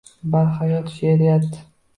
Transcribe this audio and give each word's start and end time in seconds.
Barhayot 0.31 0.89
she’riyat 0.95 1.63